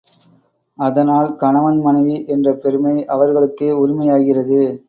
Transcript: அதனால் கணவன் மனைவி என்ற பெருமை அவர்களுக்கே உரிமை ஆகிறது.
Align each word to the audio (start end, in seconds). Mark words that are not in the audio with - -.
அதனால் 0.79 1.29
கணவன் 1.35 1.79
மனைவி 1.81 2.15
என்ற 2.27 2.53
பெருமை 2.55 2.95
அவர்களுக்கே 3.07 3.71
உரிமை 3.81 4.09
ஆகிறது. 4.09 4.61